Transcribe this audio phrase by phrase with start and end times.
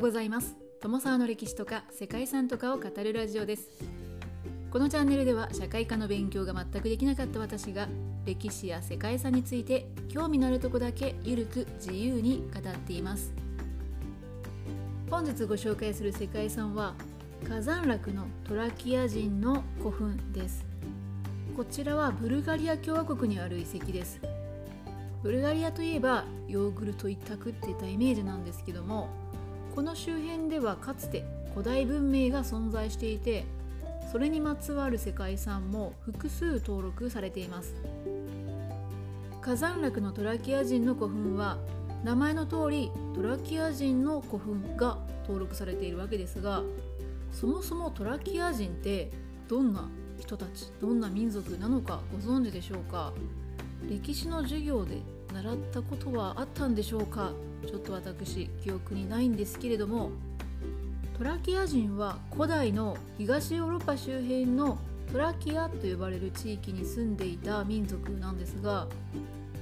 [0.00, 0.56] うございます。
[0.80, 3.68] 友沢の歴史とか世界遺産とかを語るラジオです。
[4.70, 7.86] このチャンネルでは社会科の勉強が全くできなかった私が
[8.24, 13.30] 歴史や世界遺産について興味のあるとこだけゆるく自由に語っています。
[15.10, 16.94] 本日ご紹介する世界遺産は
[17.46, 20.64] 火山落のトラキア人の古墳です。
[21.54, 24.18] こちらはブルガリア共和国にある遺跡です。
[25.22, 29.10] ブルガリアといえばヨーグルト一択っていったイメージなんですけども
[29.74, 31.24] この周辺ではかつて
[31.54, 33.44] 古代文明が存在していて
[34.12, 37.74] それにまつわる世界遺産も複数登録されています。
[39.40, 41.56] 火山落のトラキア人の古墳は
[42.04, 46.62] 名前の通りトラキア人の古墳が登録されているわけですが
[47.32, 49.10] そもそもトラキア人って
[49.48, 53.12] どんな人たちどんな民族なのかご存知でしょうか？
[53.88, 55.00] 歴史の授業で
[55.32, 57.32] 習ったことはあったんでしょうか？
[57.66, 60.10] ちょっと私記憶にないんですけれども
[61.18, 64.78] トラキア人は古代の東ヨーロッパ周辺の
[65.12, 68.86] トラキアと呼ばれる地域に住んでいた民族なんですが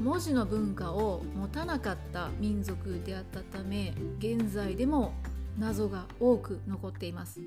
[0.00, 5.12] 文字の文化を持たなかった民族であったため現在でも
[5.58, 7.40] 謎が多く残っています。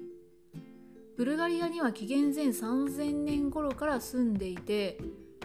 [1.18, 4.98] ブルガリアには紀元前3000年頃から住んでいて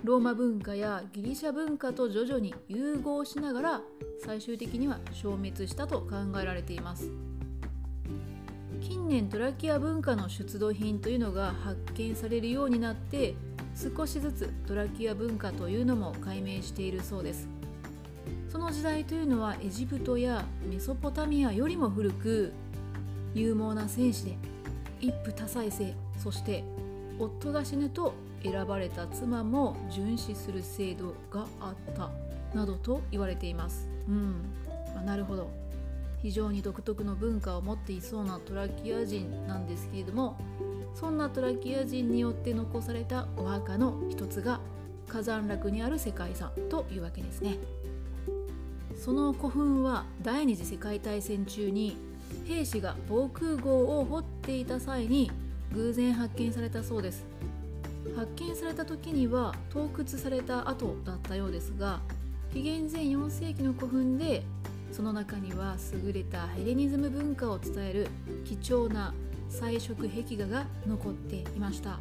[0.05, 3.81] ローマ文化やギリシャ文化と徐々に融合しながら
[4.25, 7.11] 最終的には消滅したと考えられています。
[8.81, 13.35] 近年トラキア文化の出土品というのが発見されるようになって
[13.75, 17.49] 少しずつトラキア文化というのも解明しているそうです。
[18.49, 22.53] その時代というのはエジプトやメソポタミアよりも古く
[23.35, 24.37] 勇猛な戦士で
[25.01, 26.65] 一夫多妻制そして
[27.19, 32.11] 夫が死ぬと選ばれた妻も巡視する制度があった
[32.55, 33.89] などと言われています。
[34.09, 34.43] うん、
[34.95, 35.51] まあ、なるほど。
[36.23, 40.37] 非常に独特の文化を持っていそうなトラキア人なんですけれども
[40.94, 44.61] そんなトラキア人によって残されたお墓の一つが
[45.09, 47.59] 火山落にある世界遺産というわけですね。
[48.99, 51.97] その古墳は第二次世界大戦中に
[52.47, 55.31] 兵士が防空壕を掘っていた際に
[55.72, 57.25] 偶然発見されたそうです。
[58.15, 62.00] 発見された時には盗掘された後だったようですが
[62.53, 64.44] 紀元前4世紀の古墳で
[64.93, 68.09] その中には優れたヘレニズム文化を伝える
[68.44, 69.12] 貴重な
[69.49, 71.99] 彩色壁画が残っていました。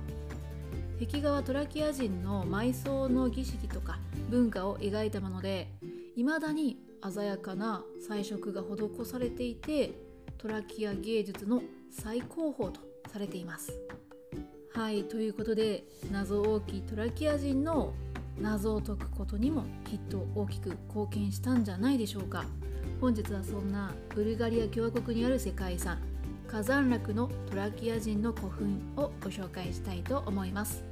[0.99, 3.99] 壁画はトラキア人の埋葬の儀式とか
[4.29, 5.73] 文化を描いたもので
[6.15, 9.91] 未だに鮮やかな彩色が施されていて
[10.37, 11.61] トラキア芸術の
[11.91, 12.79] 最高峰と
[13.11, 13.77] されています。
[14.75, 17.93] はいということで謎大きトラキア人の
[18.41, 22.43] 謎を解くことにもきっと大きく貢献したんじゃないでしょうか。
[22.99, 25.97] 本日はそんなブルガリア共和国にある世界遺産
[26.49, 30.83] 火山落のトラキア人の古墳をご紹介したいと思います。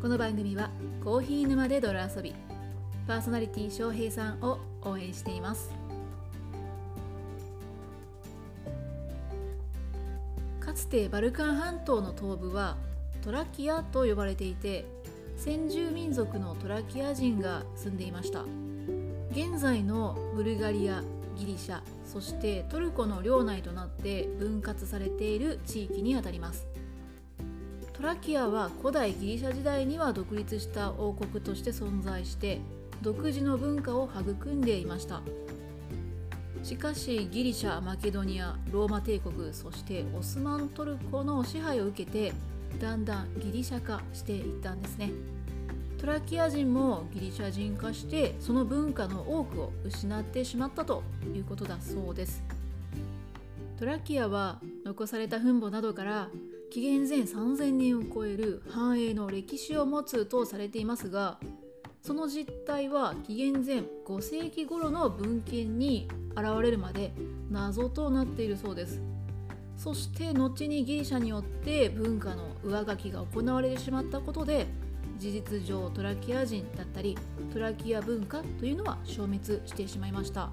[0.00, 0.70] この番組は
[1.04, 2.34] コーヒー沼で泥遊び
[3.06, 5.75] パーソナリティ翔平さんを応援しています。
[10.86, 12.76] つてバルカン半島の東部は
[13.20, 14.86] トラキアと呼ばれていて
[15.36, 18.44] 先住民族のトラキア人が住んでいました。
[19.32, 21.02] 現在のブルガリア
[21.36, 26.68] ギリシャそしてトルコの領内となって分割されている地域にあたります。
[27.92, 32.60] トラキアは古代ギリシャ時代には独立した王国として存在して
[33.02, 35.20] 独自の文化を育んでいました。
[36.62, 42.32] しかしギリシャマケドニアローマ帝国そしてオスマントルコの支配を受けて
[42.80, 45.10] だんだんギリシャ化していったんですね。
[45.98, 51.02] トラキア人もギリシャ人化してその文化の多くを失ってしまったと
[51.34, 52.44] いうことだそうです。
[53.78, 56.28] トラキアは残された墳墓などから
[56.70, 61.38] 紀元前3000年を超える繁栄の歴史を持つとされていますが
[62.02, 63.76] その実態は紀元前
[64.06, 67.12] 5世紀頃の文献に現れるまで
[67.50, 69.00] 謎となっているそうです。
[69.76, 74.66] そして後にギリシャによって文化の上書きが行われてしまったことで
[75.18, 77.16] 事実上トラキア人だったり
[77.52, 80.50] トラキア文化というのは消滅してしまいました。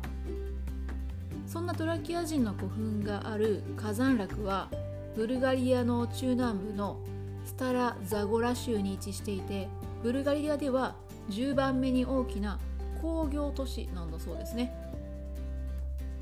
[1.47, 4.69] そんなトラキア人の古墳がある火山落は
[5.15, 6.97] ブルガリアの中南部の
[7.45, 9.67] スタラ・ザゴラ州に位置していて
[10.01, 10.95] ブルガリアでは
[11.29, 12.59] 10番目に大きな
[13.01, 14.82] 工業都市なんだそうですね。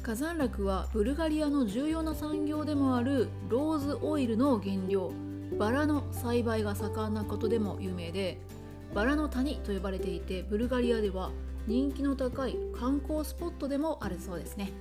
[0.03, 5.11] 火山落はブルガリアの重要な産業でもあるローズオイルの原料
[5.59, 8.39] バラの栽培が盛んなことでも有名で
[8.95, 11.29] バラの谷と呼ばれていてブルガリアでは
[11.67, 14.71] 人気の高い観光スポットでもあるそうですね。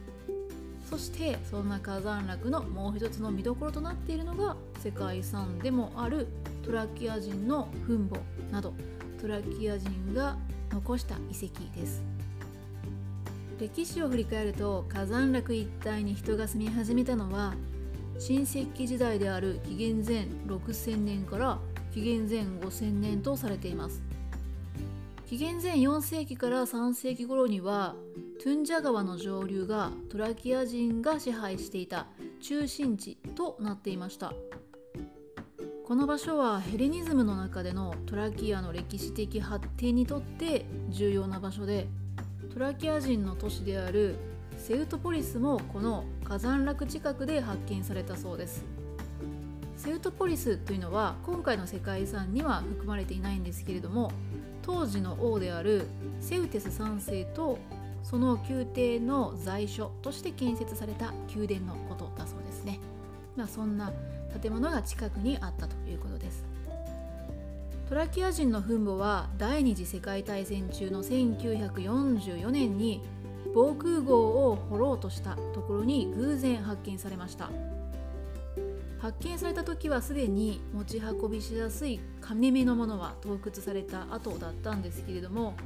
[0.89, 6.27] そしてそんな火山落のもう一つの見どころとなっているのが世界遺産でもある
[6.65, 8.21] トラキア人の墳墓
[8.51, 8.73] など
[9.21, 10.37] トラキア人が
[10.73, 12.03] 残した遺跡です。
[13.61, 17.55] 歴史を振り返ると火山落一帯に人が住み始めたのは
[18.19, 20.17] 新石器時代である紀元前
[20.47, 21.59] 6000年から
[21.93, 24.03] 紀元前5000年とされています。
[25.27, 27.95] 紀元前4世紀から3世紀頃には
[28.43, 32.07] トゥンジャ川の上流がトラキア人が支配していた
[32.41, 34.33] 中心地となっていました。
[35.87, 41.89] この場所はヘレニズムの中でのトラキアの歴史的発展にとって重要な場所で
[42.53, 44.17] トラキア人の都市である
[44.59, 48.65] セウトポリスもこの火山落近くで発見されたそうです。
[49.77, 54.11] セウトポリスというのは今回の世界遺産には含まれていないんですけれども
[54.63, 55.87] 当時の王である
[56.21, 57.59] セウテス3世と
[58.03, 62.79] その宮廷の在所として建設された宮殿のことだそうですね、
[63.37, 63.93] まあ、そんな
[64.43, 66.45] 建物が近くにあったということです。
[67.91, 73.03] トラキア人の墳墓は第二次世界大戦中の1944年に
[73.53, 77.51] 防空壕を掘ろうとしたところに偶然発見されました。
[79.01, 85.57] 発見された時はすでに持ち運びしやすい金目のものは洞窟された後だったんですけれども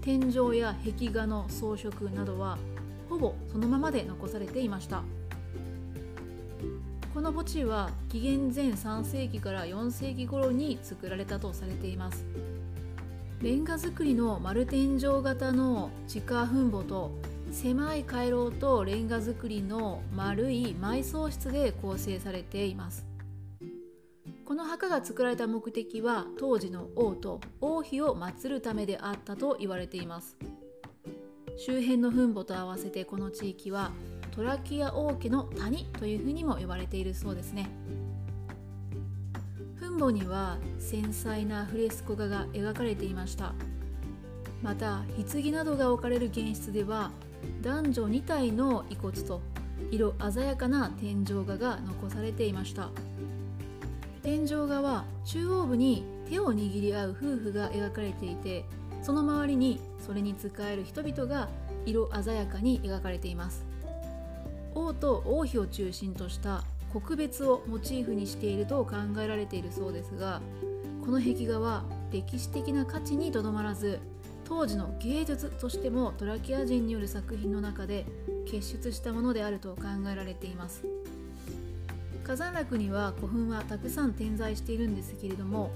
[0.00, 2.56] 天井や壁画の装飾などは
[3.10, 5.02] ほぼそのままで残されていました。
[7.14, 12.24] この墓地は紀元前3世紀から4世紀頃に作られたとされています。
[13.40, 17.12] レンガ造りの丸天井型の地下墳墓と
[17.50, 23.06] 狭い回廊とレンガ造りの丸い埋葬室で構成されています。
[24.44, 30.36] この墓が作られた目的は当時の王と王妃を祀るためであったと言われています。
[31.56, 33.92] 周辺の墳墓と合わせてこの地域は
[34.30, 37.68] トラキア王家の谷というふうにも呼ばれているそうですね。
[39.76, 43.52] 墳墓には繊細なフレスコ画が描かれていました。
[44.62, 47.10] また棺などが置かれる玄室では
[47.62, 49.40] 男女2体の遺骨と
[49.90, 52.90] 色鮮やかな天井画が残されていました。
[54.22, 58.64] 天井画は中央部に手を握り合う夫婦が描かれていて
[59.00, 61.48] その周りにそれに仕える人々が
[61.86, 63.67] 色鮮やかに描かれています。
[64.86, 70.40] 王と王妃を中心とした国別をモチーフにしていると考えられているそうですが
[71.04, 74.00] この壁画は歴史的な価値にとどまらず
[74.44, 78.06] 当時の芸術としてもトラキア人による作品の中で
[78.50, 80.86] 結出したものであると考えられています。
[82.28, 85.70] 火山落には古墳はたくさん点在しているんですけれども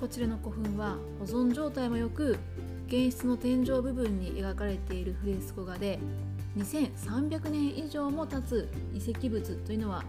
[0.00, 2.38] こちらの古墳は保存状態も良く
[2.88, 5.98] 原室の天井部分に描かれているフレスコ画で
[6.56, 10.04] 2300年以上も経つ遺跡物というのは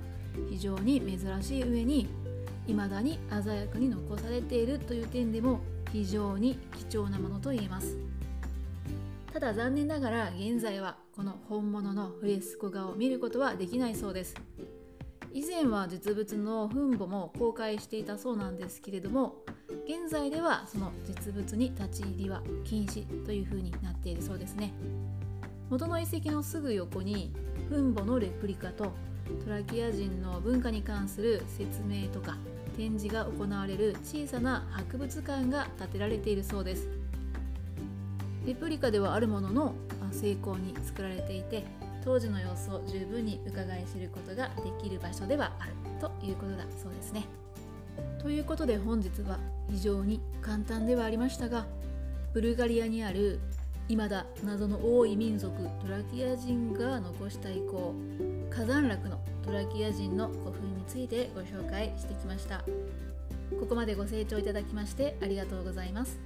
[0.50, 2.08] 非常に珍しい上に
[2.68, 5.62] 未だに鮮やかに残されているという点でも
[5.92, 6.58] 非常に
[6.90, 7.98] 貴重なものと言えます。
[9.32, 14.36] ただ残念ながら現在はこの本物のフレスコ画を見ることはできないそうです。
[15.34, 19.38] 以前は実物の墳墓も公開していたそうなんですけれども
[19.88, 24.72] 現在ではその実物に立ち入りは禁止というふうになっているそうですね。
[25.74, 27.32] 元の遺跡のすぐ横に
[27.68, 28.94] 墳墓のレプリカと
[29.44, 32.38] トラキア人の文化に関する説明とか
[32.78, 36.88] 展示が行われる小さな博物館が建てられているそうです。
[38.46, 39.74] レプリカではあるものの
[40.12, 41.66] 成功に作られていて
[42.04, 47.26] 当時の様子を十分に伺い知ることができる場所ではあるということだそうですね。
[48.22, 49.40] ということで本日は
[49.72, 51.66] 非常に簡単ではありましたが
[52.32, 53.40] ブルガリアにある
[53.88, 57.94] 未だ謎の多い民族トラキア人が残した遺構
[58.50, 62.64] 火山落のトラキア人の古墳についてご紹介してきました。
[63.60, 66.18] ここまでご清聴いただきましてありがとうございます。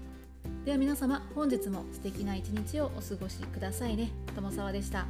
[0.65, 4.11] では皆様本日も素敵な一日をお過ごしくださいね。
[4.35, 5.07] 友沢でした。